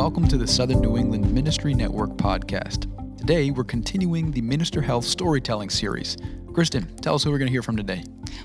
[0.00, 2.86] welcome to the Southern New England Ministry Network podcast.
[3.18, 6.16] Today, we're continuing the Minister Health Storytelling Series.
[6.52, 8.02] Kristen, tell us who we're going to hear from today.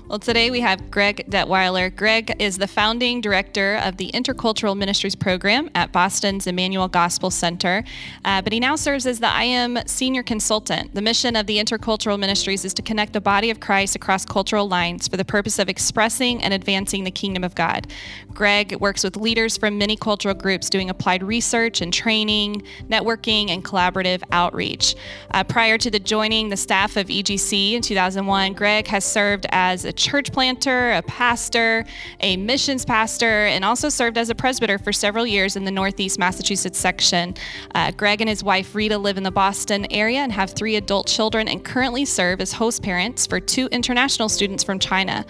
[0.08, 1.94] Well, today we have Greg Detweiler.
[1.94, 7.82] Greg is the founding director of the Intercultural Ministries program at Boston's Emmanuel Gospel Center,
[8.24, 10.94] uh, but he now serves as the IM senior consultant.
[10.94, 14.68] The mission of the Intercultural Ministries is to connect the body of Christ across cultural
[14.68, 17.88] lines for the purpose of expressing and advancing the kingdom of God.
[18.32, 23.64] Greg works with leaders from many cultural groups doing applied research and training, networking, and
[23.64, 24.94] collaborative outreach.
[25.32, 29.86] Uh, prior to the joining the staff of EGC in 2001, Greg has served as
[29.86, 31.86] a church planter, a pastor,
[32.20, 36.18] a missions pastor, and also served as a presbyter for several years in the Northeast
[36.18, 37.34] Massachusetts section.
[37.74, 41.06] Uh, Greg and his wife Rita live in the Boston area and have three adult
[41.06, 45.24] children and currently serve as host parents for two international students from China.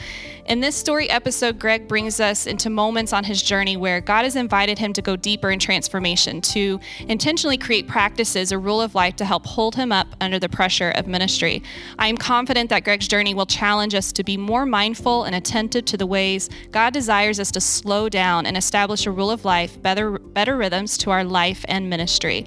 [0.47, 4.37] In this story episode, Greg brings us into moments on his journey where God has
[4.37, 6.79] invited him to go deeper in transformation, to
[7.09, 10.91] intentionally create practices, a rule of life to help hold him up under the pressure
[10.93, 11.65] of ministry.
[11.99, 15.85] I am confident that Greg's journey will challenge us to be more mindful and attentive
[15.85, 19.81] to the ways God desires us to slow down and establish a rule of life,
[19.83, 22.47] better, better rhythms to our life and ministry.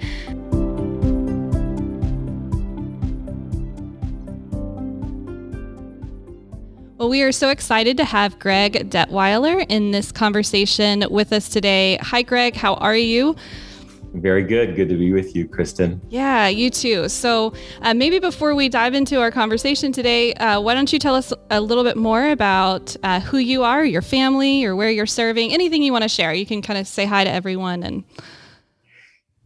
[6.98, 12.00] Well, we are so excited to have Greg Detweiler in this conversation with us today.
[12.02, 12.56] Hi, Greg.
[12.56, 13.36] How are you?
[14.14, 14.76] Very good.
[14.76, 16.02] Good to be with you, Kristen.
[16.10, 17.10] Yeah, you too.
[17.10, 21.16] So, uh, maybe before we dive into our conversation today, uh, why don't you tell
[21.16, 25.06] us a little bit more about uh, who you are, your family, or where you're
[25.06, 25.54] serving?
[25.54, 26.34] Anything you want to share.
[26.34, 28.04] You can kind of say hi to everyone and.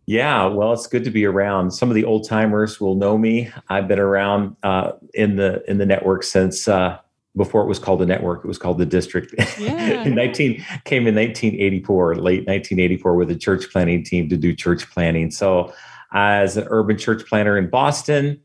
[0.05, 1.71] Yeah, well, it's good to be around.
[1.71, 3.49] Some of the old timers will know me.
[3.69, 6.97] I've been around uh, in the in the network since uh,
[7.35, 9.33] before it was called the network, it was called the district.
[9.59, 10.03] Yeah.
[10.07, 15.31] 19 came in 1984, late 1984, with a church planning team to do church planning.
[15.31, 15.73] So,
[16.11, 18.39] as an urban church planner in Boston,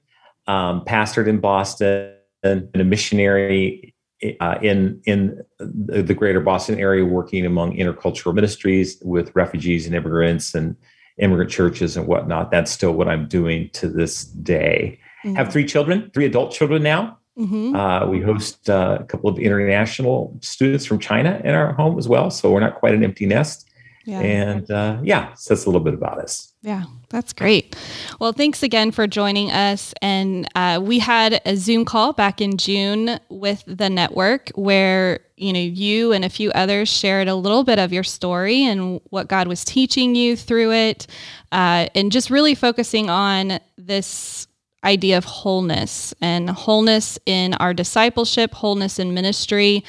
[0.47, 3.95] um, pastored in Boston, and a missionary
[4.41, 10.55] uh, in in the greater Boston area, working among intercultural ministries with refugees and immigrants
[10.55, 10.77] and
[11.19, 12.51] immigrant churches and whatnot.
[12.51, 14.99] That's still what I'm doing to this day.
[15.25, 15.37] Mm-hmm.
[15.37, 17.18] Have three children, three adult children now.
[17.39, 17.77] Mm-hmm.
[17.77, 22.09] Uh, we host uh, a couple of international students from China in our home as
[22.09, 22.31] well.
[22.31, 23.69] So we're not quite an empty nest.
[24.05, 24.21] Yeah.
[24.21, 26.55] And uh, yeah, so that's a little bit about us.
[26.63, 27.77] Yeah, that's great.
[28.19, 29.93] Well, thanks again for joining us.
[30.01, 35.53] And uh, we had a Zoom call back in June with the network where you
[35.53, 39.29] know you and a few others shared a little bit of your story and what
[39.29, 41.07] God was teaching you through it,
[41.53, 44.48] uh, and just really focusing on this
[44.85, 49.85] idea of wholeness and wholeness in our discipleship, wholeness in ministry,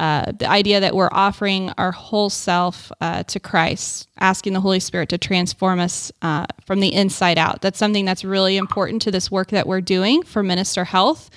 [0.00, 4.80] uh, the idea that we're offering our whole self uh, to Christ, asking the Holy
[4.80, 7.60] Spirit to transform us uh, from the inside out.
[7.60, 11.28] That's something that's really important to this work that we're doing for Minister Health.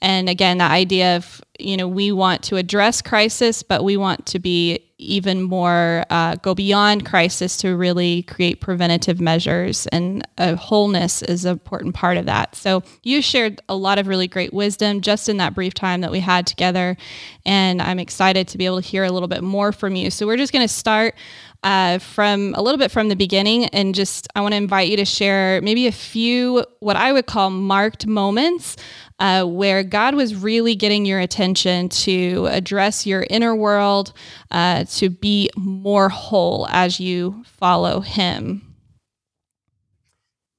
[0.00, 4.24] And again, the idea of, you know, we want to address crisis, but we want
[4.26, 9.86] to be even more, uh, go beyond crisis to really create preventative measures.
[9.88, 12.54] And wholeness is an important part of that.
[12.54, 16.10] So you shared a lot of really great wisdom just in that brief time that
[16.10, 16.96] we had together.
[17.44, 20.10] And I'm excited to be able to hear a little bit more from you.
[20.10, 21.14] So we're just going to start
[21.62, 24.96] uh, from a little bit from the beginning and just I want to invite you
[24.96, 28.76] to share maybe a few what I would call marked moments
[29.22, 34.12] uh, where God was really getting your attention to address your inner world,
[34.50, 38.74] uh, to be more whole as you follow Him.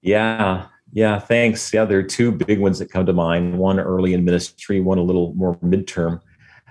[0.01, 1.73] Yeah, yeah, thanks.
[1.73, 4.97] Yeah, there are two big ones that come to mind one early in ministry, one
[4.97, 6.21] a little more midterm.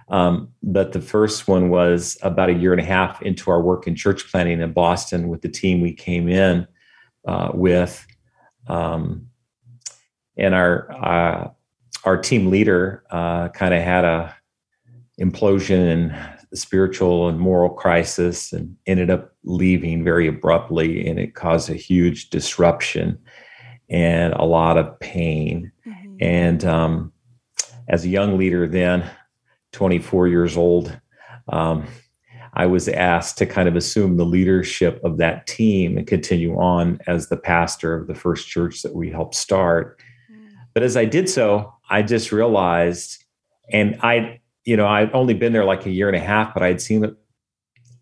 [0.09, 3.87] Um, but the first one was about a year and a half into our work
[3.87, 6.67] in church planning in Boston with the team we came in
[7.29, 8.07] uh, with.
[8.67, 9.29] Um,
[10.39, 11.51] and our uh,
[12.05, 14.35] our team leader uh, kind of had a
[15.21, 16.15] implosion and
[16.55, 22.31] spiritual and moral crisis and ended up leaving very abruptly and it caused a huge
[22.31, 23.19] disruption
[23.89, 26.17] and a lot of pain mm-hmm.
[26.21, 27.13] and um,
[27.89, 29.09] as a young leader then
[29.73, 30.99] 24 years old
[31.49, 31.87] um,
[32.55, 36.99] i was asked to kind of assume the leadership of that team and continue on
[37.07, 40.01] as the pastor of the first church that we helped start
[40.31, 40.51] mm.
[40.75, 43.23] but as i did so I just realized,
[43.71, 46.63] and I, you know, I'd only been there like a year and a half, but
[46.63, 47.15] I'd seen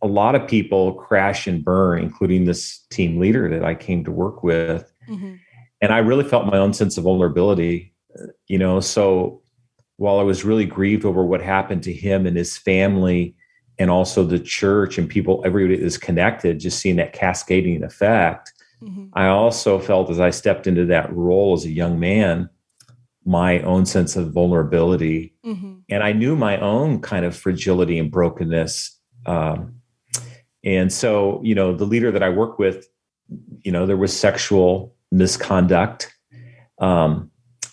[0.01, 4.13] a lot of people crash and burn, including this team leader that I came to
[4.13, 4.91] work with.
[5.09, 5.35] Mm-hmm.
[5.83, 7.93] And I really felt my own sense of vulnerability,
[8.47, 8.79] you know.
[8.79, 9.43] So
[9.97, 13.35] while I was really grieved over what happened to him and his family
[13.79, 18.53] and also the church and people, everybody is connected, just seeing that cascading effect.
[18.81, 19.07] Mm-hmm.
[19.15, 22.49] I also felt as I stepped into that role as a young man,
[23.25, 25.35] my own sense of vulnerability.
[25.45, 25.79] Mm-hmm.
[25.91, 28.99] And I knew my own kind of fragility and brokenness.
[29.27, 29.77] Um,
[30.65, 32.89] and so, you know, the leader that I work with,
[33.61, 36.13] you know, there was sexual misconduct.
[36.79, 37.31] Um,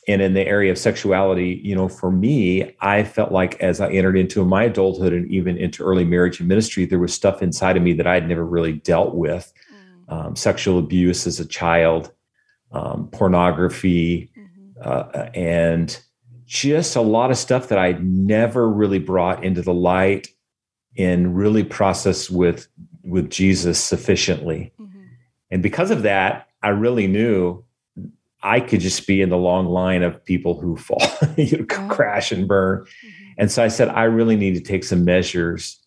[0.08, 3.90] and in the area of sexuality, you know, for me, I felt like as I
[3.90, 7.76] entered into my adulthood and even into early marriage and ministry, there was stuff inside
[7.76, 9.52] of me that I had never really dealt with.
[10.10, 10.14] Mm.
[10.14, 12.14] Um, sexual abuse as a child,
[12.72, 14.32] um, pornography.
[14.82, 16.00] Uh, and
[16.46, 20.30] just a lot of stuff that I never really brought into the light
[20.98, 22.68] and really processed with
[23.04, 24.74] with Jesus sufficiently.
[24.80, 25.02] Mm-hmm.
[25.52, 27.64] And because of that, I really knew
[28.44, 31.02] I could just be in the long line of people who fall,
[31.38, 32.82] you know, crash and burn.
[32.82, 33.32] Mm-hmm.
[33.38, 35.80] And so I said, I really need to take some measures.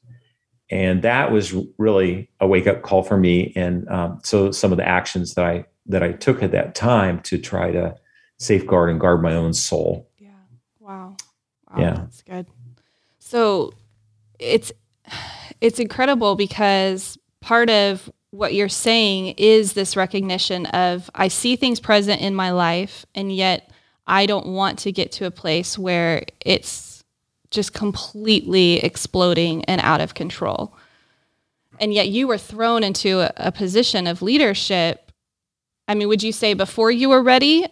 [0.70, 3.52] And that was really a wake up call for me.
[3.56, 7.20] And um, so some of the actions that I that I took at that time
[7.22, 7.96] to try to
[8.40, 10.10] safeguard and guard my own soul.
[10.18, 10.30] Yeah.
[10.80, 11.16] Wow.
[11.70, 11.94] wow yeah.
[11.94, 12.46] That's good.
[13.18, 13.72] So
[14.38, 14.72] it's
[15.60, 21.80] it's incredible because part of what you're saying is this recognition of I see things
[21.80, 23.70] present in my life and yet
[24.06, 27.04] I don't want to get to a place where it's
[27.50, 30.74] just completely exploding and out of control.
[31.78, 35.12] And yet you were thrown into a, a position of leadership.
[35.88, 37.66] I mean, would you say before you were ready?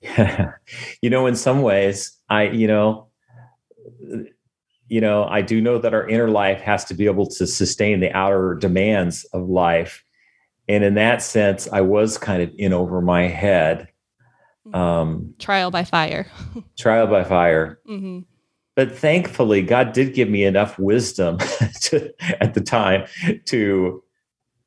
[0.00, 0.52] Yeah.
[1.02, 3.08] You know, in some ways, I, you know,
[4.88, 8.00] you know, I do know that our inner life has to be able to sustain
[8.00, 10.02] the outer demands of life.
[10.68, 13.88] And in that sense, I was kind of in over my head.
[14.66, 14.74] Mm-hmm.
[14.74, 16.26] Um, trial by fire.
[16.78, 17.80] trial by fire.
[17.88, 18.20] Mm-hmm.
[18.76, 21.38] But thankfully, God did give me enough wisdom
[21.82, 22.12] to,
[22.42, 23.06] at the time
[23.46, 24.02] to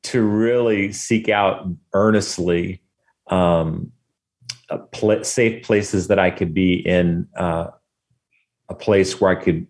[0.04, 2.80] to really seek out earnestly
[3.26, 3.92] um,
[4.92, 7.68] pl- safe places that I could be in uh,
[8.68, 9.66] a place where I could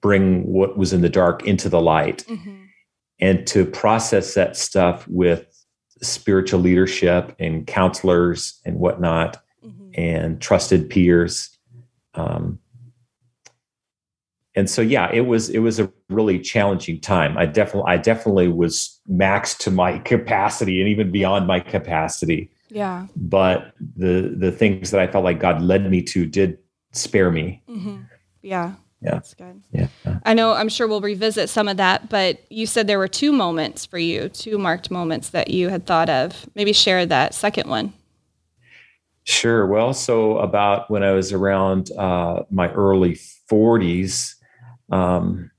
[0.00, 2.64] bring what was in the dark into the light mm-hmm.
[3.20, 5.46] and to process that stuff with
[6.02, 9.88] spiritual leadership and counselors and whatnot mm-hmm.
[9.94, 11.56] and trusted peers
[12.14, 12.58] um,
[14.54, 18.48] and so yeah it was it was a really challenging time i definitely i definitely
[18.48, 24.90] was maxed to my capacity and even beyond my capacity yeah but the the things
[24.90, 26.58] that i felt like god led me to did
[26.92, 28.02] spare me mm-hmm.
[28.42, 28.74] yeah
[29.04, 29.10] yeah.
[29.10, 29.62] That's good.
[29.70, 29.88] Yeah.
[30.24, 33.32] I know I'm sure we'll revisit some of that, but you said there were two
[33.32, 36.48] moments for you, two marked moments that you had thought of.
[36.54, 37.92] Maybe share that second one.
[39.24, 39.66] Sure.
[39.66, 43.18] Well, so about when I was around uh, my early
[43.50, 44.36] 40s,
[44.90, 45.50] um,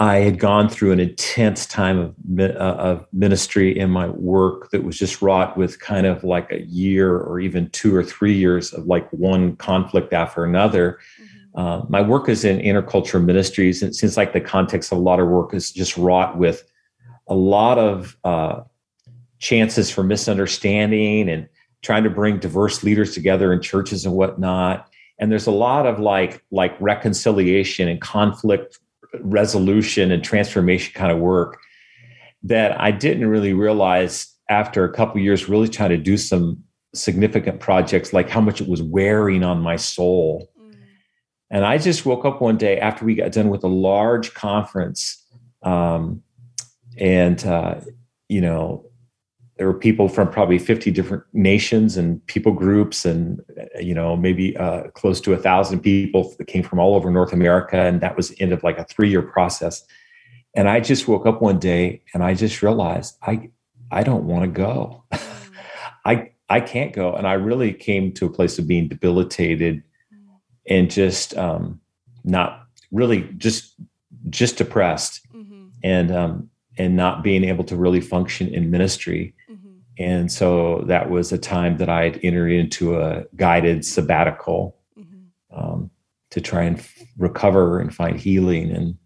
[0.00, 4.84] I had gone through an intense time of, uh, of ministry in my work that
[4.84, 8.72] was just wrought with kind of like a year or even two or three years
[8.72, 11.00] of like one conflict after another.
[11.20, 14.98] Mm-hmm uh, my work is in intercultural ministries, and it seems like the context of
[14.98, 16.62] a lot of work is just wrought with
[17.26, 18.60] a lot of uh,
[19.40, 21.48] chances for misunderstanding and
[21.82, 24.88] trying to bring diverse leaders together in churches and whatnot.
[25.18, 28.78] And there's a lot of like like reconciliation and conflict
[29.20, 31.58] resolution and transformation kind of work
[32.42, 36.62] that I didn't really realize after a couple years really trying to do some
[36.94, 40.50] significant projects like how much it was wearing on my soul
[41.50, 45.24] and I just woke up one day after we got done with a large conference.
[45.62, 46.22] Um,
[46.98, 47.80] and, uh,
[48.28, 48.87] you know,
[49.58, 53.40] there were people from probably 50 different nations and people groups, and,
[53.80, 57.32] you know, maybe uh, close to a thousand people that came from all over North
[57.32, 57.76] America.
[57.76, 59.84] And that was the end of like a three year process.
[60.54, 63.50] And I just woke up one day and I just realized I,
[63.90, 65.04] I don't want to go.
[66.04, 67.14] I, I can't go.
[67.14, 69.82] And I really came to a place of being debilitated
[70.68, 71.80] and just um,
[72.24, 73.74] not really just
[74.30, 75.68] just depressed mm-hmm.
[75.82, 79.34] and um, and not being able to really function in ministry.
[79.98, 85.26] And so that was a time that I had entered into a guided sabbatical mm-hmm.
[85.58, 85.90] um,
[86.30, 88.96] to try and f- recover and find healing and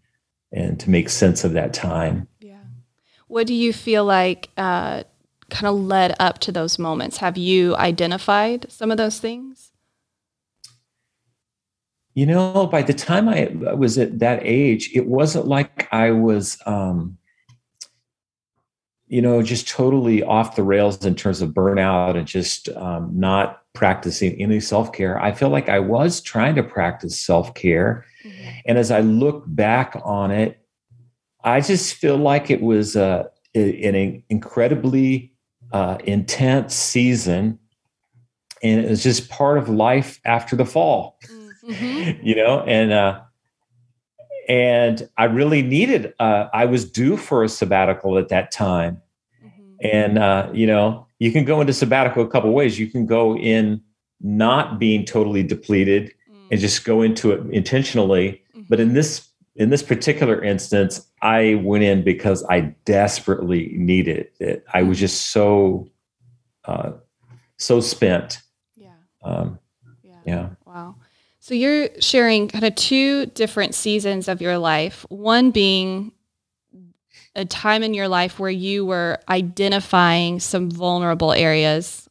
[0.51, 2.27] and to make sense of that time.
[2.39, 2.59] Yeah.
[3.27, 5.03] What do you feel like uh,
[5.49, 7.17] kind of led up to those moments?
[7.17, 9.71] Have you identified some of those things?
[12.13, 16.59] You know, by the time I was at that age, it wasn't like I was,
[16.67, 17.17] um,
[19.13, 23.61] you know, just totally off the rails in terms of burnout and just um, not
[23.73, 25.21] practicing any self care.
[25.21, 28.05] I feel like I was trying to practice self care.
[28.25, 28.49] Mm-hmm.
[28.65, 30.65] And as I look back on it,
[31.43, 35.31] I just feel like it was uh, an incredibly
[35.71, 37.59] uh, intense season.
[38.63, 41.19] And it was just part of life after the fall,
[41.63, 42.19] mm-hmm.
[42.25, 43.21] you know, and, uh,
[44.49, 49.02] and I really needed, uh, I was due for a sabbatical at that time.
[49.83, 52.79] And, uh, you know, you can go into sabbatical a couple ways.
[52.79, 53.81] You can go in
[54.21, 56.47] not being totally depleted mm.
[56.49, 58.41] and just go into it intentionally.
[58.55, 58.63] Mm-hmm.
[58.69, 64.65] But in this in this particular instance, I went in because I desperately needed it.
[64.73, 65.87] I was just so
[66.65, 66.93] uh,
[67.57, 68.41] so spent.
[68.75, 68.95] Yeah.
[69.23, 69.59] Um,
[70.01, 70.15] yeah.
[70.25, 70.49] Yeah.
[70.65, 70.95] Wow.
[71.39, 75.05] So you're sharing kind of two different seasons of your life.
[75.09, 76.13] One being
[77.35, 82.09] a time in your life where you were identifying some vulnerable areas,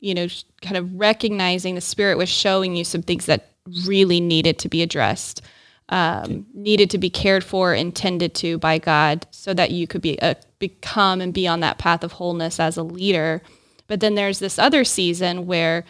[0.00, 0.26] you know,
[0.62, 3.52] kind of recognizing the spirit was showing you some things that
[3.86, 5.42] really needed to be addressed,
[5.90, 10.16] um, needed to be cared for, intended to by God, so that you could be
[10.18, 13.42] a, uh, become and be on that path of wholeness as a leader.
[13.86, 15.84] But then there's this other season where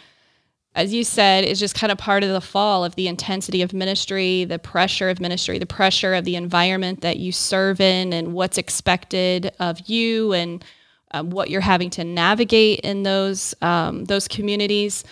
[0.75, 3.73] as you said, is just kind of part of the fall of the intensity of
[3.73, 8.33] ministry, the pressure of ministry, the pressure of the environment that you serve in, and
[8.33, 10.65] what's expected of you, and
[11.11, 15.05] um, what you're having to navigate in those um, those communities,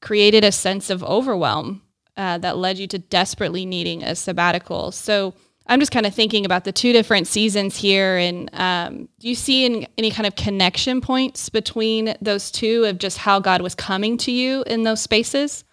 [0.00, 1.82] created a sense of overwhelm
[2.16, 4.90] uh, that led you to desperately needing a sabbatical.
[4.90, 5.34] So
[5.68, 8.16] I'm just kind of thinking about the two different seasons here.
[8.16, 13.18] And um, do you see any kind of connection points between those two of just
[13.18, 15.64] how God was coming to you in those spaces?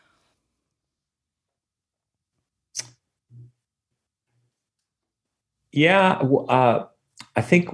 [5.72, 6.86] Yeah, uh,
[7.36, 7.70] I think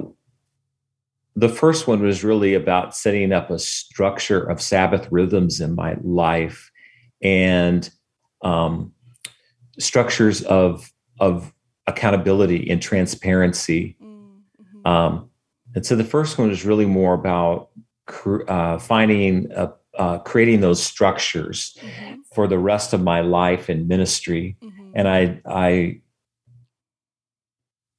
[1.35, 5.95] the first one was really about setting up a structure of Sabbath rhythms in my
[6.03, 6.71] life
[7.21, 7.89] and
[8.41, 8.91] um,
[9.79, 11.53] structures of of
[11.91, 13.95] accountability and transparency.
[14.01, 14.87] Mm-hmm.
[14.87, 15.29] Um,
[15.75, 17.69] and so the first one is really more about
[18.47, 22.21] uh, finding, a, uh, creating those structures mm-hmm.
[22.33, 24.57] for the rest of my life and ministry.
[24.61, 24.91] Mm-hmm.
[24.95, 26.01] And I, I,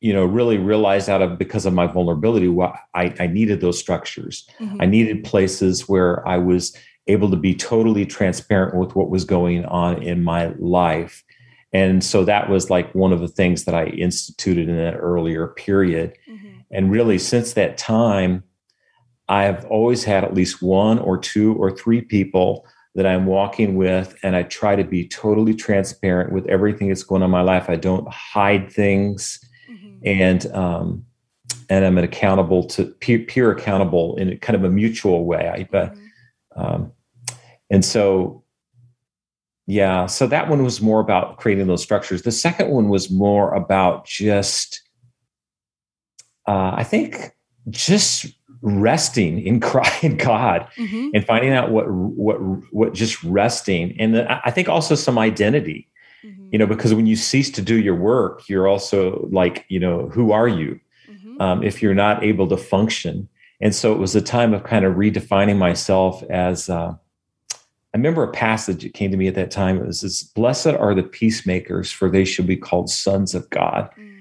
[0.00, 3.78] you know, really realized out of because of my vulnerability, what I, I needed those
[3.78, 4.48] structures.
[4.58, 4.78] Mm-hmm.
[4.80, 9.64] I needed places where I was able to be totally transparent with what was going
[9.64, 11.24] on in my life
[11.72, 15.48] and so that was like one of the things that I instituted in that earlier
[15.48, 16.16] period.
[16.28, 16.48] Mm-hmm.
[16.70, 18.44] And really, since that time,
[19.28, 23.76] I have always had at least one or two or three people that I'm walking
[23.76, 27.40] with, and I try to be totally transparent with everything that's going on in my
[27.40, 27.70] life.
[27.70, 29.96] I don't hide things, mm-hmm.
[30.04, 31.06] and um,
[31.70, 35.48] and I'm an accountable to peer, peer, accountable in kind of a mutual way.
[35.48, 36.60] I, mm-hmm.
[36.62, 36.92] um,
[37.70, 38.41] and so
[39.66, 40.06] yeah.
[40.06, 42.22] So that one was more about creating those structures.
[42.22, 44.82] The second one was more about just,
[46.48, 47.32] uh, I think,
[47.70, 48.26] just
[48.60, 51.10] resting in crying God mm-hmm.
[51.14, 52.36] and finding out what what
[52.72, 55.88] what just resting and I think also some identity.
[56.24, 56.48] Mm-hmm.
[56.52, 60.08] You know, because when you cease to do your work, you're also like, you know,
[60.08, 60.78] who are you?
[61.10, 61.40] Mm-hmm.
[61.40, 63.28] Um, if you're not able to function,
[63.60, 66.68] and so it was a time of kind of redefining myself as.
[66.68, 66.94] Uh,
[67.94, 69.76] I remember a passage that came to me at that time.
[69.76, 73.90] It was this Blessed are the peacemakers, for they shall be called sons of God.
[73.98, 74.18] Mm.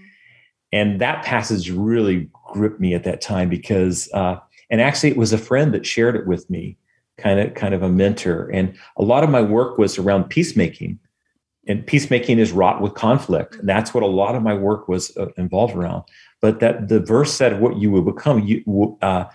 [0.74, 4.38] And that passage really gripped me at that time because, uh,
[4.70, 6.78] and actually, it was a friend that shared it with me,
[7.18, 8.50] kind of, kind of a mentor.
[8.54, 11.00] And a lot of my work was around peacemaking,
[11.68, 13.56] and peacemaking is wrought with conflict.
[13.56, 16.04] And that's what a lot of my work was uh, involved around.
[16.42, 19.26] But that the verse said, "What you will become, you uh,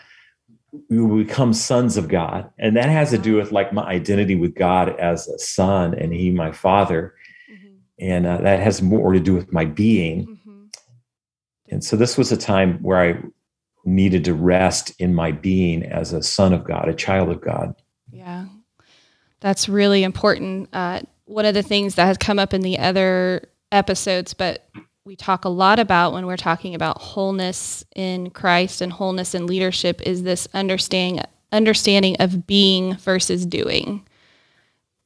[0.88, 2.50] we become sons of God.
[2.59, 6.12] And that has to do with like my identity with God as a son and
[6.12, 7.14] he my father.
[7.50, 7.75] Mm-hmm.
[8.00, 10.26] And uh, that has more to do with my being.
[10.26, 10.64] Mm-hmm.
[11.71, 13.23] And so this was a time where I
[13.85, 17.75] needed to rest in my being as a son of God, a child of God.
[18.11, 18.47] Yeah.
[19.40, 20.68] That's really important.
[20.73, 24.68] Uh, one of the things that has come up in the other episodes, but
[25.07, 29.47] we talk a lot about when we're talking about wholeness in Christ and wholeness in
[29.47, 31.23] leadership is this understanding
[31.53, 34.05] understanding of being versus doing.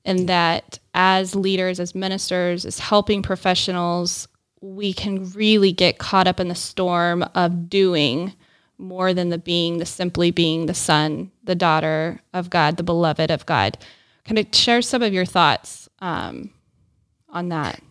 [0.07, 4.27] And that as leaders, as ministers, as helping professionals,
[4.63, 8.33] we can really get caught up in the storm of doing
[8.79, 13.31] more than the being, the simply being the son, the daughter of God, the beloved
[13.31, 13.77] of God.
[14.25, 16.51] Kind of share some of your thoughts um,
[17.29, 17.83] on that.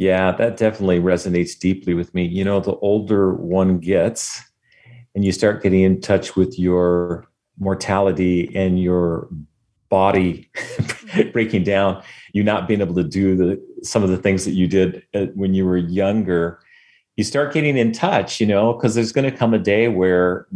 [0.00, 2.24] Yeah, that definitely resonates deeply with me.
[2.24, 4.42] You know, the older one gets,
[5.14, 7.26] and you start getting in touch with your
[7.58, 9.28] mortality and your
[9.90, 10.50] body
[11.34, 12.02] breaking down,
[12.32, 15.26] you not being able to do the some of the things that you did uh,
[15.34, 16.60] when you were younger,
[17.16, 20.46] you start getting in touch, you know, because there's going to come a day where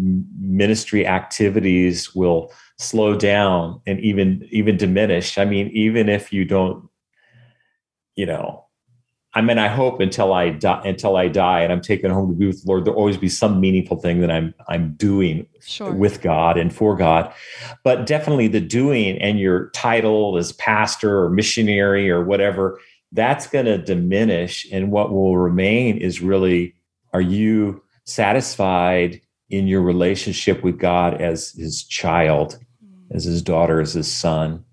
[0.40, 5.36] ministry activities will slow down and even even diminish.
[5.36, 6.88] I mean, even if you don't,
[8.16, 8.63] you know,
[9.36, 12.34] I mean, I hope until I die, until I die, and I'm taken home to
[12.36, 15.92] be with the Lord, there'll always be some meaningful thing that I'm I'm doing sure.
[15.92, 17.32] with God and for God.
[17.82, 22.78] But definitely the doing and your title as pastor or missionary or whatever,
[23.10, 26.74] that's going to diminish, and what will remain is really:
[27.12, 32.58] Are you satisfied in your relationship with God as His child,
[33.10, 34.64] as His daughter, as His son?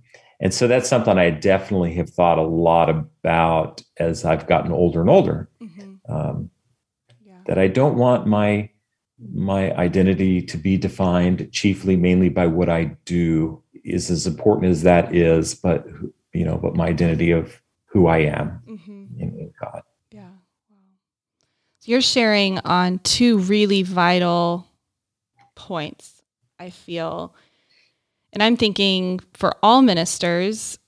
[0.42, 5.00] And so that's something I definitely have thought a lot about as I've gotten older
[5.00, 5.48] and older.
[5.62, 6.12] Mm-hmm.
[6.12, 6.50] Um,
[7.24, 7.38] yeah.
[7.46, 8.70] That I don't want my
[9.34, 14.82] my identity to be defined chiefly mainly by what I do is as important as
[14.82, 15.86] that is, but
[16.34, 19.20] you know, but my identity of who I am mm-hmm.
[19.20, 19.84] in, in God.
[20.12, 20.22] Yeah.
[20.22, 20.78] Wow.
[21.82, 24.68] So you're sharing on two really vital
[25.54, 26.24] points.
[26.60, 27.36] I feel
[28.34, 30.80] and I'm thinking for all ministers,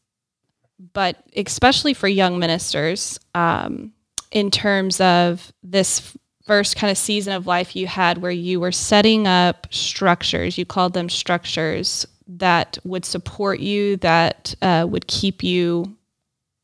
[0.93, 3.93] but especially for young ministers, um,
[4.31, 8.71] in terms of this first kind of season of life you had where you were
[8.71, 15.43] setting up structures, you called them structures that would support you, that uh, would keep
[15.43, 15.95] you,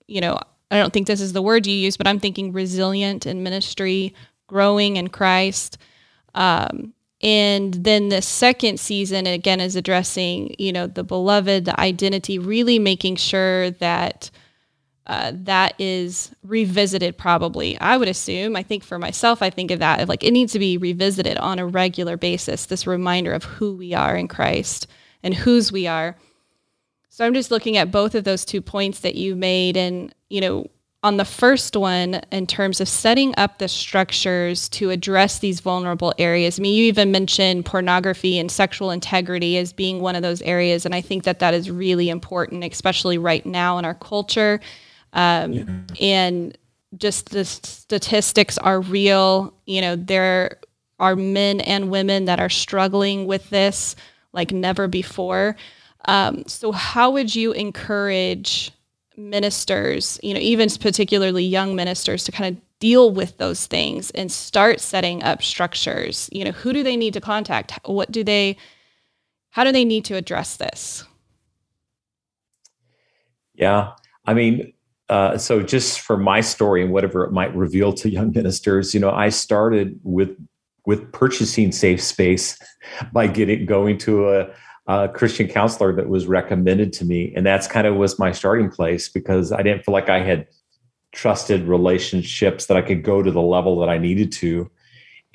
[0.08, 0.40] you know,
[0.72, 4.14] I don't think this is the word you use, but I'm thinking resilient in ministry,
[4.48, 5.78] growing in Christ.
[6.36, 12.40] Um, and then the second season again is addressing you know the beloved the identity
[12.40, 14.32] really making sure that
[15.08, 17.80] uh, that is revisited probably.
[17.80, 20.60] I would assume i think for myself i think of that like it needs to
[20.60, 24.88] be revisited on a regular basis this reminder of who we are in christ
[25.24, 26.16] and whose we are.
[27.10, 30.42] So i'm just looking at both of those two points that you made and you
[30.42, 30.68] know
[31.02, 36.14] on the first one, in terms of setting up the structures to address these vulnerable
[36.18, 40.42] areas, I mean, you even mentioned pornography and sexual integrity as being one of those
[40.42, 40.86] areas.
[40.86, 44.60] And I think that that is really important, especially right now in our culture.
[45.14, 45.66] Um, yeah.
[46.02, 46.58] And
[46.98, 49.54] just the statistics are real.
[49.66, 50.60] You know, there
[51.00, 53.96] are men and women that are struggling with this
[54.34, 55.56] like never before.
[56.06, 58.72] Um, so, how would you encourage?
[59.20, 64.32] Ministers, you know, even particularly young ministers to kind of deal with those things and
[64.32, 66.30] start setting up structures.
[66.32, 67.78] You know, who do they need to contact?
[67.86, 68.58] What do they
[69.52, 71.04] how do they need to address this?
[73.56, 73.94] Yeah.
[74.26, 74.74] I mean,
[75.10, 79.00] uh, so just for my story and whatever it might reveal to young ministers, you
[79.00, 80.38] know, I started with
[80.86, 82.58] with purchasing safe space
[83.14, 84.50] by getting going to a
[84.90, 87.32] uh, Christian counselor that was recommended to me.
[87.36, 90.48] And that's kind of was my starting place because I didn't feel like I had
[91.12, 94.70] trusted relationships that I could go to the level that I needed to.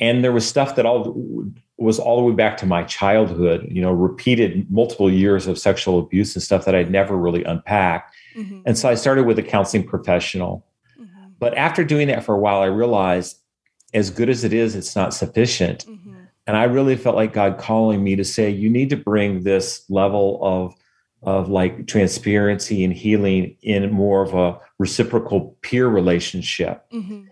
[0.00, 1.46] And there was stuff that all
[1.78, 6.00] was all the way back to my childhood, you know, repeated multiple years of sexual
[6.00, 8.12] abuse and stuff that I'd never really unpacked.
[8.36, 8.62] Mm-hmm.
[8.66, 10.66] And so I started with a counseling professional.
[11.00, 11.28] Mm-hmm.
[11.38, 13.38] But after doing that for a while, I realized
[13.92, 15.86] as good as it is, it's not sufficient.
[15.86, 19.42] Mm-hmm and I really felt like God calling me to say, you need to bring
[19.42, 20.74] this level of
[21.22, 26.84] of like transparency and healing in more of a reciprocal peer relationship.
[26.92, 27.22] Mm-hmm.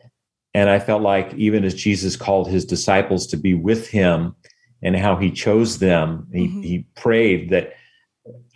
[0.54, 4.34] And I felt like even as Jesus called his disciples to be with him
[4.82, 6.62] and how he chose them, mm-hmm.
[6.62, 7.74] he, he prayed that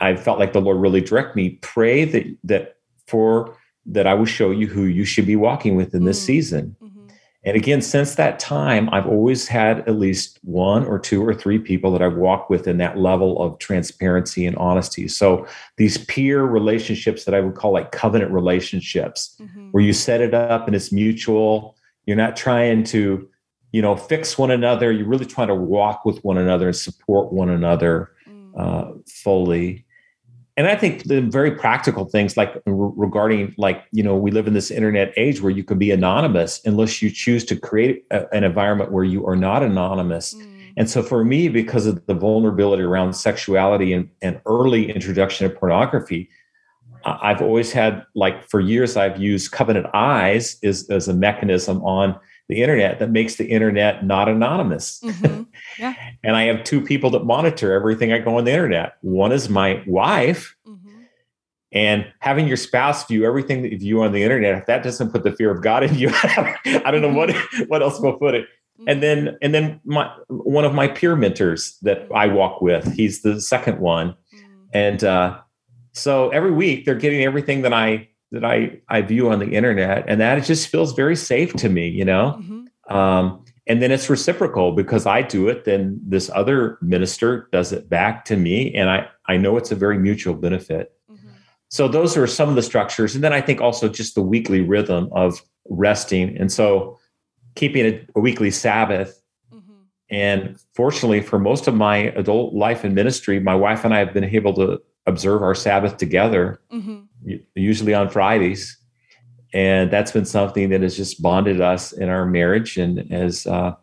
[0.00, 4.24] I felt like the Lord really direct me, pray that that for that I will
[4.24, 6.26] show you who you should be walking with in this mm-hmm.
[6.26, 6.76] season.
[7.46, 11.60] And again, since that time, I've always had at least one or two or three
[11.60, 15.06] people that I've walked with in that level of transparency and honesty.
[15.06, 19.68] So these peer relationships that I would call like covenant relationships, mm-hmm.
[19.70, 21.76] where you set it up and it's mutual.
[22.04, 23.28] You're not trying to,
[23.70, 24.90] you know, fix one another.
[24.90, 28.50] You're really trying to walk with one another and support one another mm.
[28.58, 29.85] uh, fully
[30.56, 34.54] and I think the very practical things like regarding like you know we live in
[34.54, 38.42] this internet age where you can be anonymous unless you choose to create a, an
[38.42, 40.34] environment where you are not anonymous.
[40.34, 40.52] Mm.
[40.78, 45.56] And so for me, because of the vulnerability around sexuality and, and early introduction of
[45.56, 46.28] pornography,
[47.04, 52.18] I've always had like for years I've used Covenant Eyes as, as a mechanism on
[52.48, 55.00] the internet that makes the internet not anonymous.
[55.00, 55.42] Mm-hmm.
[55.78, 55.94] Yeah.
[56.22, 58.96] and I have two people that monitor everything I go on the internet.
[59.02, 60.56] One is my wife.
[60.66, 61.00] Mm-hmm.
[61.72, 65.10] And having your spouse view everything that you view on the internet, if that doesn't
[65.10, 67.64] put the fear of God in you, I don't know what mm-hmm.
[67.64, 68.46] what else will put it.
[68.86, 69.36] And then mm-hmm.
[69.42, 73.78] and then my one of my peer mentors that I walk with, he's the second
[73.78, 74.14] one.
[74.34, 74.62] Mm-hmm.
[74.72, 75.38] And uh
[75.92, 80.04] So every week they're getting everything that I that I I view on the internet,
[80.08, 82.38] and that it just feels very safe to me, you know.
[82.40, 82.96] Mm-hmm.
[82.96, 87.88] Um, and then it's reciprocal because I do it, then this other minister does it
[87.88, 90.92] back to me, and I I know it's a very mutual benefit.
[91.10, 91.28] Mm-hmm.
[91.68, 94.60] So those are some of the structures, and then I think also just the weekly
[94.60, 96.98] rhythm of resting, and so
[97.54, 99.20] keeping a, a weekly Sabbath.
[99.52, 99.72] Mm-hmm.
[100.10, 104.12] And fortunately, for most of my adult life and ministry, my wife and I have
[104.12, 107.00] been able to observe our Sabbath together, mm-hmm.
[107.54, 108.78] Usually on Fridays.
[109.52, 113.74] And that's been something that has just bonded us in our marriage and has uh,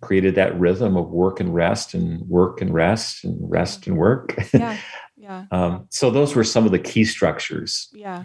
[0.00, 4.34] created that rhythm of work and rest and work and rest and rest and work.
[4.52, 4.76] Yeah.
[5.16, 5.44] Yeah.
[5.50, 7.88] um, so those were some of the key structures.
[7.92, 8.24] Yeah.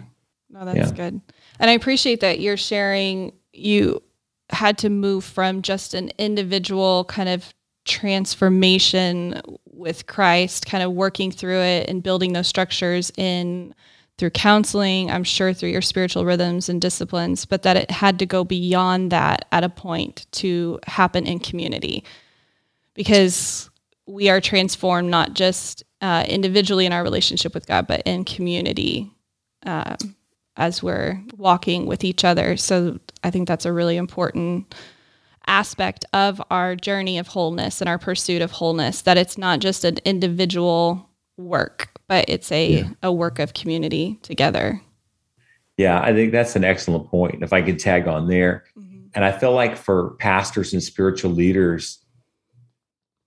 [0.50, 0.96] No, that's yeah.
[0.96, 1.20] good.
[1.58, 4.02] And I appreciate that you're sharing you
[4.50, 7.52] had to move from just an individual kind of
[7.84, 13.74] transformation with Christ, kind of working through it and building those structures in
[14.18, 18.26] through counseling, I'm sure through your spiritual rhythms and disciplines, but that it had to
[18.26, 22.04] go beyond that at a point to happen in community.
[22.94, 23.68] Because
[24.06, 29.10] we are transformed not just uh, individually in our relationship with God, but in community
[29.66, 29.96] uh,
[30.56, 32.56] as we're walking with each other.
[32.56, 34.74] So I think that's a really important
[35.46, 39.84] aspect of our journey of wholeness and our pursuit of wholeness that it's not just
[39.84, 42.88] an individual work but it's a yeah.
[43.02, 44.80] a work of community together
[45.76, 49.06] yeah i think that's an excellent point if i could tag on there mm-hmm.
[49.14, 51.98] and i feel like for pastors and spiritual leaders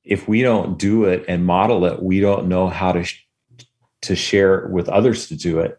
[0.04, 3.26] if we don't do it and model it we don't know how to sh-
[4.02, 5.78] to share with others to do it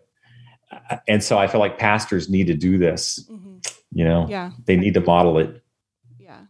[1.08, 3.56] and so i feel like pastors need to do this mm-hmm.
[3.92, 5.62] you know yeah they need to model it
[6.18, 6.42] Yeah,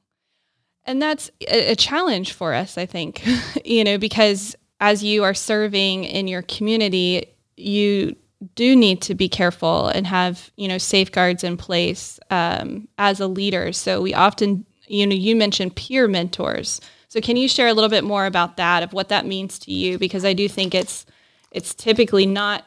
[0.85, 3.25] and that's a, a challenge for us, I think,
[3.65, 8.17] you know, because as you are serving in your community, you
[8.55, 13.27] do need to be careful and have, you know, safeguards in place um, as a
[13.27, 13.73] leader.
[13.73, 16.81] So we often, you know, you mentioned peer mentors.
[17.09, 19.73] So can you share a little bit more about that, of what that means to
[19.73, 19.99] you?
[19.99, 21.05] Because I do think it's
[21.51, 22.65] it's typically not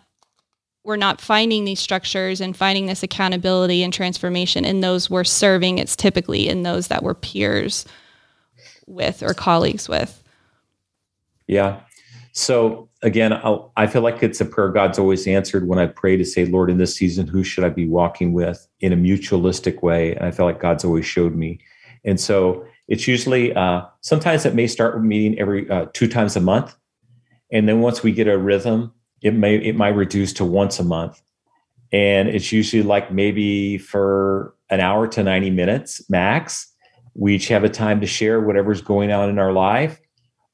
[0.83, 5.77] we're not finding these structures and finding this accountability and transformation in those we're serving.
[5.77, 7.85] It's typically in those that we're peers
[8.85, 10.21] with or colleagues with?
[11.47, 11.81] Yeah.
[12.33, 16.17] So again, I'll, i feel like it's a prayer God's always answered when I pray
[16.17, 19.81] to say, Lord, in this season, who should I be walking with in a mutualistic
[19.81, 20.15] way?
[20.15, 21.59] And I feel like God's always showed me.
[22.03, 26.35] And so it's usually, uh, sometimes it may start with meeting every uh, two times
[26.35, 26.75] a month.
[27.51, 28.91] And then once we get a rhythm,
[29.21, 31.21] it may, it might reduce to once a month.
[31.91, 36.73] And it's usually like maybe for an hour to 90 minutes max
[37.15, 39.99] we each have a time to share whatever's going on in our life.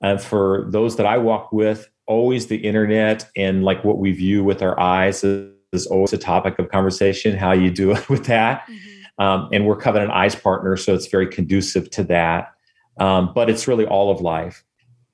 [0.02, 4.44] And for those that I walk with, always the internet and like what we view
[4.44, 7.38] with our eyes is, is always a topic of conversation.
[7.38, 9.24] How you do it with that, mm-hmm.
[9.24, 12.54] um, and we're Covenant Eyes partners, so it's very conducive to that.
[13.00, 14.64] Um, but it's really all of life,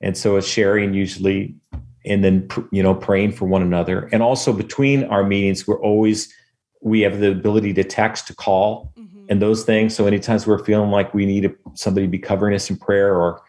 [0.00, 1.54] and so it's sharing usually,
[2.04, 6.32] and then you know praying for one another, and also between our meetings, we're always
[6.80, 8.92] we have the ability to text, to call,
[9.28, 9.94] and those things.
[9.94, 13.42] So anytime we're feeling like we need somebody to be covering us in prayer or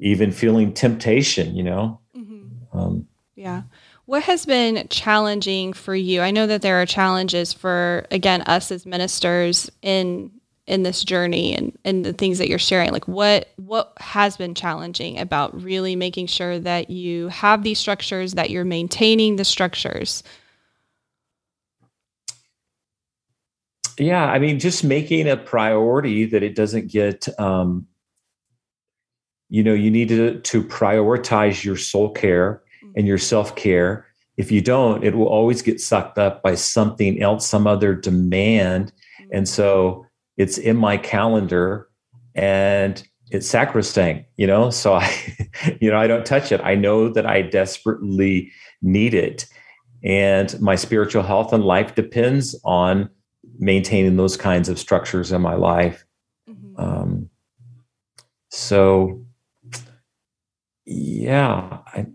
[0.00, 2.00] even feeling temptation, you know.
[2.16, 2.78] Mm-hmm.
[2.78, 3.62] Um, yeah.
[4.06, 6.20] What has been challenging for you?
[6.20, 10.32] I know that there are challenges for again us as ministers in
[10.66, 12.90] in this journey and, and the things that you're sharing.
[12.90, 18.34] Like what what has been challenging about really making sure that you have these structures,
[18.34, 20.22] that you're maintaining the structures
[23.98, 27.86] yeah i mean just making a priority that it doesn't get um,
[29.50, 32.62] you know you need to, to prioritize your soul care
[32.96, 34.06] and your self-care.
[34.36, 38.92] If you don't it will always get sucked up by something else some other demand.
[39.32, 40.06] And so
[40.38, 41.88] it's in my calendar
[42.34, 44.70] and it's sacrosanct you know?
[44.70, 45.12] So i
[45.80, 46.60] you know i don't touch it.
[46.64, 49.46] I know that i desperately need it.
[50.02, 53.10] And my spiritual health and life depends on
[53.58, 56.06] maintaining those kinds of structures in my life.
[56.48, 56.80] Mm-hmm.
[56.80, 57.30] Um,
[58.48, 59.24] so,
[60.90, 62.06] yeah, I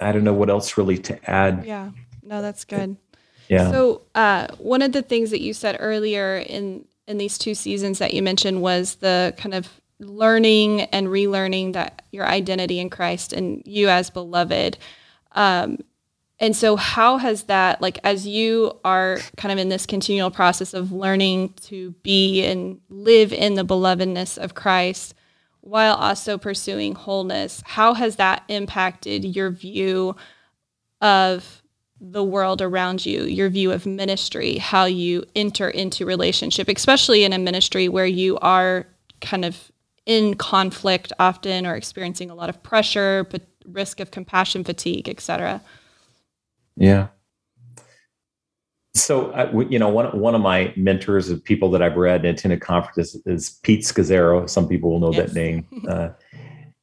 [0.00, 1.64] I don't know what else really to add.
[1.64, 1.90] Yeah,
[2.22, 2.96] no, that's good.
[3.48, 3.70] Yeah.
[3.70, 8.00] So, uh, one of the things that you said earlier in in these two seasons
[8.00, 13.32] that you mentioned was the kind of learning and relearning that your identity in Christ
[13.32, 14.76] and you as beloved.
[15.32, 15.78] Um,
[16.40, 20.74] and so, how has that, like, as you are kind of in this continual process
[20.74, 25.14] of learning to be and live in the belovedness of Christ
[25.60, 30.16] while also pursuing wholeness, how has that impacted your view
[31.00, 31.62] of
[32.00, 37.32] the world around you, your view of ministry, how you enter into relationship, especially in
[37.32, 38.86] a ministry where you are
[39.20, 39.70] kind of
[40.06, 45.60] in conflict often or experiencing a lot of pressure, but risk of compassion fatigue, etc.
[46.76, 47.08] Yeah.
[48.94, 52.36] So, uh, you know, one, one of my mentors of people that I've read and
[52.36, 54.48] attended conferences is Pete Scazzero.
[54.48, 55.28] Some people will know yes.
[55.28, 55.66] that name.
[55.88, 56.10] Uh,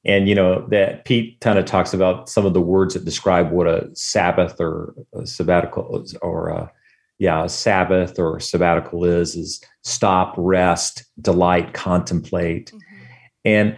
[0.08, 3.52] and, you know, that Pete kind of talks about some of the words that describe
[3.52, 6.72] what a Sabbath or a sabbatical or a,
[7.18, 12.72] yeah, a Sabbath or sabbatical is, is stop, rest, delight, contemplate.
[12.72, 13.04] Mm-hmm.
[13.46, 13.78] And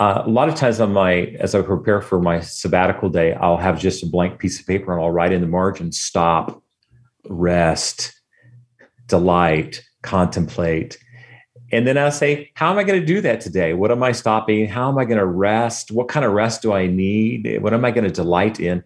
[0.00, 3.58] uh, a lot of times on my as i prepare for my sabbatical day i'll
[3.58, 6.62] have just a blank piece of paper and i'll write in the margin stop
[7.30, 8.12] rest
[9.06, 10.98] delight contemplate.
[11.72, 13.74] And then i'll say how am i going to do that today?
[13.74, 14.66] What am i stopping?
[14.66, 15.90] How am i going to rest?
[15.90, 17.58] What kind of rest do i need?
[17.60, 18.82] What am i going to delight in?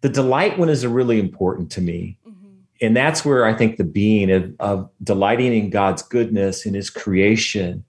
[0.00, 2.18] The delight one is really important to me.
[2.26, 2.48] Mm-hmm.
[2.80, 6.90] and that's where i think the being of, of delighting in god's goodness in his
[6.90, 7.84] creation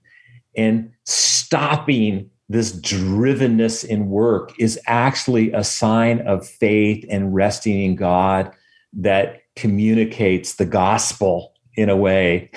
[0.56, 7.94] and stopping this drivenness in work is actually a sign of faith and resting in
[7.94, 8.52] God
[8.92, 12.50] that communicates the gospel in a way.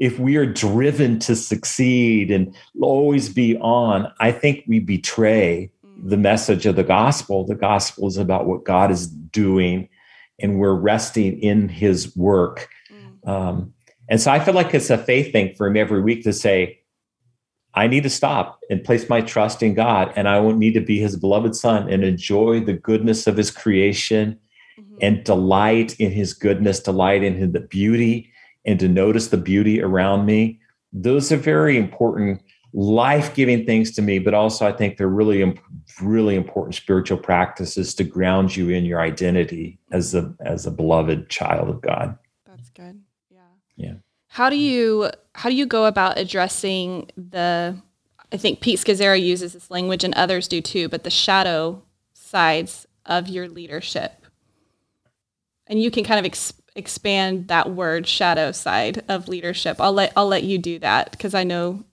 [0.00, 5.70] If we are driven to succeed and always be on, I think we betray
[6.04, 7.46] the message of the gospel.
[7.46, 9.88] The gospel is about what God is doing,
[10.40, 12.68] and we're resting in his work.
[12.92, 13.28] Mm.
[13.28, 13.74] Um,
[14.08, 16.80] and so I feel like it's a faith thing for me every week to say,
[17.74, 20.80] I need to stop and place my trust in God, and I won't need to
[20.80, 24.40] be His beloved Son and enjoy the goodness of His creation
[24.78, 24.96] mm-hmm.
[25.00, 28.30] and delight in His goodness, delight in His, the beauty,
[28.64, 30.60] and to notice the beauty around me.
[30.92, 35.58] Those are very important, life giving things to me, but also I think they're really,
[36.00, 41.28] really important spiritual practices to ground you in your identity as a as a beloved
[41.28, 42.18] child of God.
[42.46, 43.00] That's good.
[43.30, 43.40] Yeah.
[43.76, 43.94] Yeah.
[44.28, 47.76] How do you how do you go about addressing the
[48.32, 51.82] I think Pete Scazzero uses this language and others do too, but the shadow
[52.14, 54.21] sides of your leadership.
[55.66, 59.76] And you can kind of ex- expand that word shadow side of leadership.
[59.80, 61.84] I'll let I'll let you do that because I know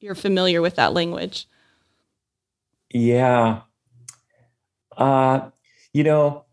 [0.00, 1.46] you're familiar with that language.
[2.90, 3.60] Yeah.
[4.96, 5.50] Uh
[5.92, 6.44] you know,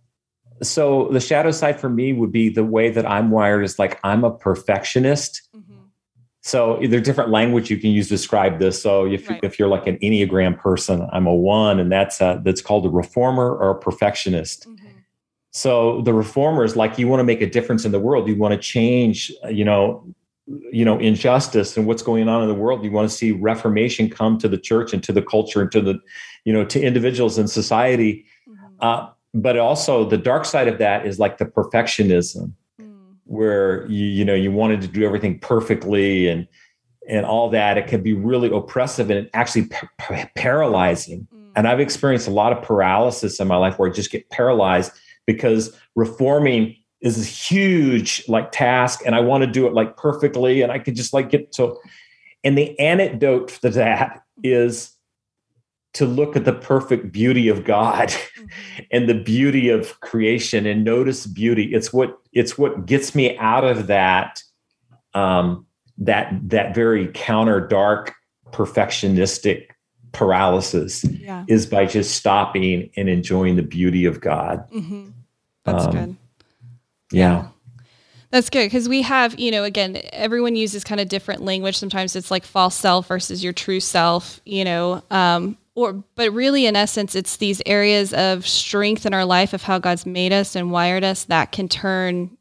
[0.62, 4.00] so the shadow side for me would be the way that I'm wired is like
[4.04, 5.48] I'm a perfectionist.
[5.56, 5.76] Mm-hmm.
[6.42, 8.82] So there are different language you can use to describe this.
[8.82, 9.40] So if, right.
[9.44, 12.90] if you're like an Enneagram person, I'm a one, and that's a, that's called a
[12.90, 14.68] reformer or a perfectionist.
[14.68, 14.79] Mm-hmm.
[15.52, 18.28] So the reformers like you want to make a difference in the world.
[18.28, 20.06] You want to change, you know,
[20.72, 22.84] you know, injustice and what's going on in the world.
[22.84, 25.82] You want to see reformation come to the church and to the culture and to
[25.82, 26.00] the,
[26.46, 28.26] you know, to individuals in society.
[28.48, 28.76] Mm-hmm.
[28.80, 33.16] Uh, but also the dark side of that is like the perfectionism mm.
[33.26, 36.48] where you you know you wanted to do everything perfectly and
[37.08, 41.52] and all that it can be really oppressive and actually pa- paralyzing mm.
[41.56, 44.92] and i've experienced a lot of paralysis in my life where i just get paralyzed
[45.34, 50.62] because reforming is a huge like task and i want to do it like perfectly
[50.62, 51.80] and i could just like get so
[52.44, 54.94] and the antidote to that is
[55.94, 58.46] to look at the perfect beauty of God mm-hmm.
[58.92, 61.74] and the beauty of creation and notice beauty.
[61.74, 64.42] It's what it's what gets me out of that
[65.14, 65.66] um,
[65.98, 68.14] that that very counter dark
[68.52, 69.68] perfectionistic
[70.12, 71.46] paralysis yeah.
[71.48, 74.70] is by just stopping and enjoying the beauty of God.
[74.72, 75.10] Mm-hmm.
[75.66, 76.18] That's um, good.
[77.12, 77.48] yeah.
[78.32, 81.78] That's good because we have, you know, again, everyone uses kind of different language.
[81.78, 85.04] Sometimes it's like false self versus your true self, you know.
[85.10, 89.64] Um, or but really in essence it's these areas of strength in our life of
[89.64, 92.36] how god's made us and wired us that can turn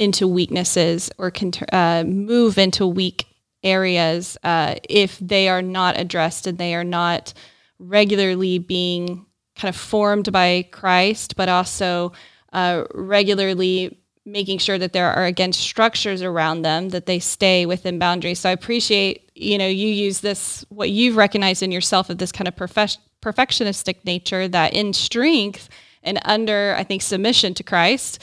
[0.00, 3.26] into weaknesses or can uh, move into weak
[3.62, 7.32] areas uh, if they are not addressed and they are not
[7.78, 12.12] regularly being kind of formed by christ but also
[12.54, 17.98] uh, regularly making sure that there are again structures around them that they stay within
[17.98, 18.40] boundaries.
[18.40, 22.32] So i appreciate you know you use this what you've recognized in yourself of this
[22.32, 25.68] kind of perfec- perfectionistic nature that in strength
[26.02, 28.22] and under i think submission to christ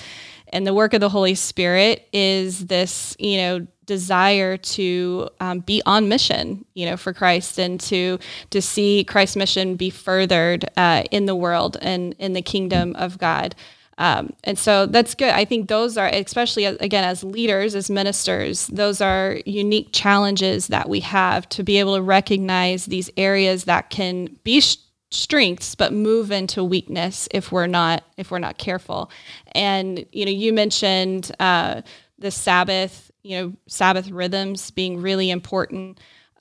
[0.53, 5.81] and the work of the holy spirit is this you know desire to um, be
[5.85, 8.17] on mission you know for christ and to
[8.51, 13.17] to see christ's mission be furthered uh, in the world and in the kingdom of
[13.17, 13.53] god
[14.01, 15.29] um, and so that's good.
[15.29, 20.89] I think those are, especially again, as leaders, as ministers, those are unique challenges that
[20.89, 24.77] we have to be able to recognize these areas that can be sh-
[25.11, 29.11] strengths but move into weakness if we're not if we're not careful
[29.51, 31.81] and you know you mentioned uh,
[32.17, 35.99] the sabbath you know sabbath rhythms being really important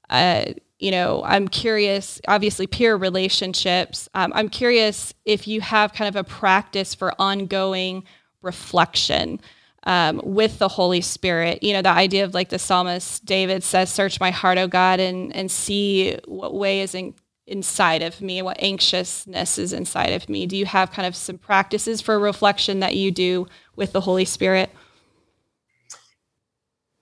[0.09, 0.45] uh,
[0.81, 6.17] you know i'm curious obviously peer relationships um, i'm curious if you have kind of
[6.17, 8.03] a practice for ongoing
[8.43, 9.41] reflection
[9.85, 11.63] um, with the Holy Spirit.
[11.63, 15.01] You know, the idea of like the psalmist David says, "Search my heart, O God,
[15.01, 17.15] and and see what way is in,
[17.51, 20.47] inside of me, what anxiousness is inside of me.
[20.47, 24.25] Do you have kind of some practices for reflection that you do with the Holy
[24.25, 24.71] Spirit?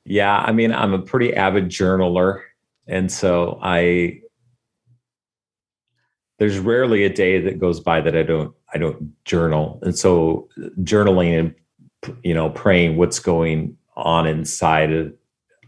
[0.04, 2.40] Yeah, I mean, I'm a pretty avid journaler.
[2.88, 4.20] And so I
[6.38, 9.78] there's rarely a day that goes by that I don't I don't journal.
[9.82, 10.48] And so
[10.80, 11.54] journaling and
[12.22, 15.12] you know, praying what's going on inside of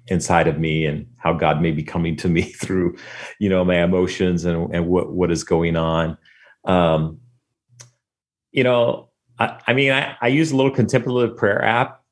[0.06, 2.96] inside of me and how God may be coming to me through,
[3.38, 6.18] you know, my emotions and, and what, what is going on.
[6.64, 7.20] Um,
[8.50, 12.02] you know, I, I mean, I, I use a little contemplative prayer app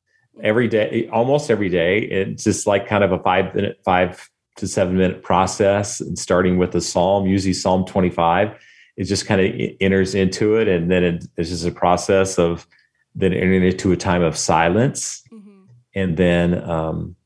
[0.42, 1.98] every day, almost every day.
[1.98, 6.58] It's just like kind of a five minute, five to seven minute process and starting
[6.58, 8.54] with a Psalm, usually Psalm 25.
[8.96, 10.68] It just kind of enters into it.
[10.68, 12.66] And then it, it's just a process of
[13.14, 15.22] then entering into a time of silence.
[15.32, 15.62] Mm-hmm.
[15.94, 17.16] And then, um,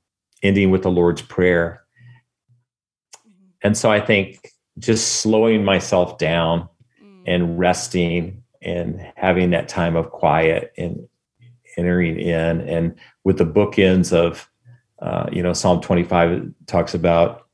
[0.42, 1.83] ending with the Lord's Prayer.
[3.62, 6.68] And so I think just slowing myself down
[7.03, 7.23] mm.
[7.27, 11.09] and resting and having that time of quiet and
[11.77, 14.49] entering in and with the bookends of
[15.03, 17.47] uh, you know psalm 25 talks about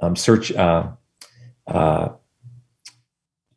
[0.00, 0.88] um, search uh,
[1.66, 2.08] uh,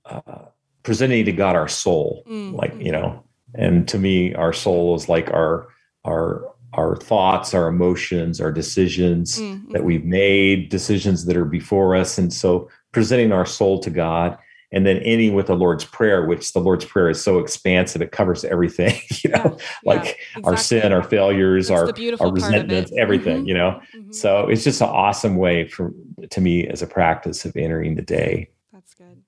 [0.05, 0.45] uh,
[0.83, 2.55] presenting to god our soul mm-hmm.
[2.55, 3.23] like you know
[3.55, 5.67] and to me our soul is like our
[6.05, 9.71] our our thoughts, our emotions, our decisions mm-hmm.
[9.71, 12.17] that we've made, decisions that are before us.
[12.17, 14.38] And so presenting our soul to God
[14.71, 18.12] and then ending with the Lord's Prayer, which the Lord's Prayer is so expansive, it
[18.12, 20.43] covers everything, you know, yeah, like yeah, exactly.
[20.43, 23.47] our sin, our failures, our, our resentments, everything, mm-hmm.
[23.47, 23.82] you know.
[23.95, 24.12] Mm-hmm.
[24.12, 25.93] So it's just an awesome way for
[26.29, 28.49] to me as a practice of entering the day.
[28.71, 29.23] That's good.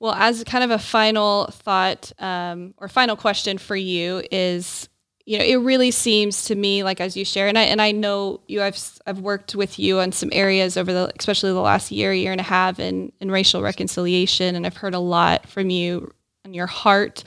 [0.00, 4.88] Well, as kind of a final thought um, or final question for you is
[5.28, 7.92] you know, it really seems to me like as you share, and I and I
[7.92, 11.92] know you, I've I've worked with you on some areas over the, especially the last
[11.92, 15.68] year, year and a half, in in racial reconciliation, and I've heard a lot from
[15.68, 16.14] you
[16.46, 17.24] and your heart,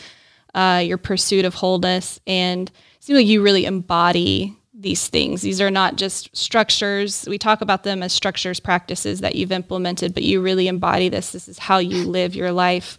[0.56, 5.44] uh, your pursuit of wholeness, and it seems like you really embody these things.
[5.44, 7.28] These are not just structures.
[7.30, 11.34] We talk about them as structures, practices that you've implemented, but you really embody this.
[11.34, 12.98] This is how you live your life.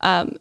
[0.00, 0.36] Um,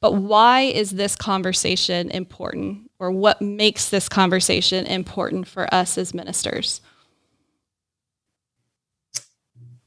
[0.00, 2.87] but why is this conversation important?
[2.98, 6.80] Or what makes this conversation important for us as ministers?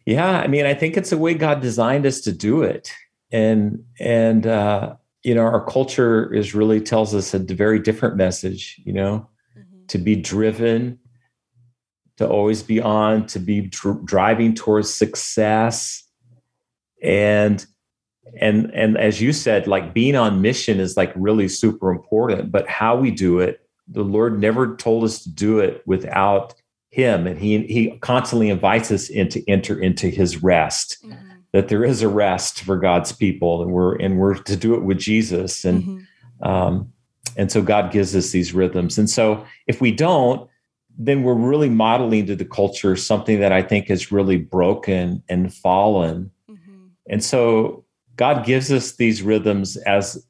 [0.05, 2.91] Yeah, I mean, I think it's the way God designed us to do it,
[3.31, 8.81] and and uh, you know, our culture is really tells us a very different message.
[8.83, 9.85] You know, mm-hmm.
[9.87, 10.99] to be driven,
[12.17, 16.03] to always be on, to be dr- driving towards success,
[17.03, 17.63] and
[18.39, 22.67] and and as you said like being on mission is like really super important but
[22.67, 26.53] how we do it the lord never told us to do it without
[26.89, 31.39] him and he he constantly invites us into enter into his rest mm-hmm.
[31.51, 34.83] that there is a rest for god's people and we're and we're to do it
[34.83, 36.47] with jesus and mm-hmm.
[36.47, 36.91] um
[37.37, 40.47] and so god gives us these rhythms and so if we don't
[40.97, 45.53] then we're really modeling to the culture something that i think is really broken and
[45.53, 46.87] fallen mm-hmm.
[47.09, 47.83] and so
[48.15, 50.25] God gives us these rhythms as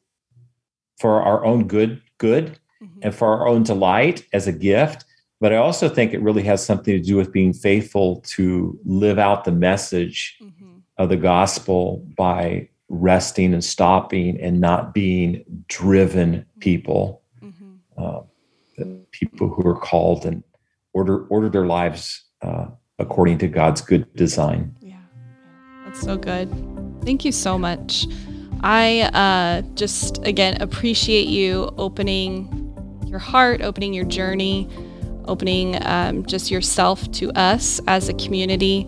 [1.00, 3.00] for our own good, good, mm-hmm.
[3.02, 5.06] and for our own delight as a gift.
[5.40, 9.18] But I also think it really has something to do with being faithful to live
[9.18, 10.78] out the message mm-hmm.
[10.98, 17.76] of the gospel by resting and stopping and not being driven people, mm-hmm.
[17.98, 18.22] uh,
[19.12, 20.44] people who are called and
[20.94, 22.68] order order their lives uh,
[23.00, 24.76] according to God's good design.
[24.82, 24.98] Yeah,
[25.86, 26.71] that's so good.
[27.04, 28.08] Thank you so much.
[28.62, 32.58] I uh, just, again, appreciate you opening
[33.08, 34.70] your heart, opening your journey,
[35.26, 38.88] opening um, just yourself to us as a community.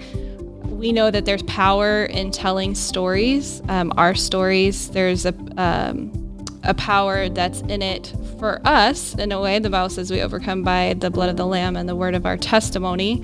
[0.65, 4.89] We know that there's power in telling stories, um, our stories.
[4.89, 9.59] There's a, um, a power that's in it for us in a way.
[9.59, 12.25] The Bible says we overcome by the blood of the Lamb and the word of
[12.25, 13.23] our testimony.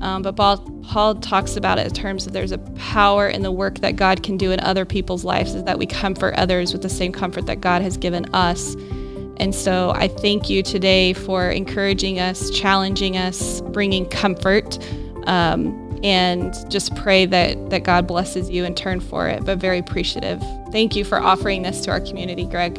[0.00, 3.52] Um, but Paul, Paul talks about it in terms of there's a power in the
[3.52, 6.82] work that God can do in other people's lives, is that we comfort others with
[6.82, 8.74] the same comfort that God has given us.
[9.36, 14.80] And so I thank you today for encouraging us, challenging us, bringing comfort,
[15.28, 19.78] um, and just pray that, that God blesses you in turn for it, but very
[19.78, 20.42] appreciative.
[20.72, 22.78] Thank you for offering this to our community, Greg.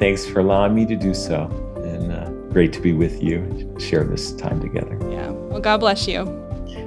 [0.00, 1.44] Thanks for allowing me to do so.
[1.76, 4.98] And uh, great to be with you, share this time together.
[5.12, 5.39] Yeah.
[5.50, 6.20] Well, God bless you.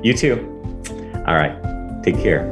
[0.01, 0.49] You too.
[1.27, 1.55] All right.
[2.03, 2.49] Take care.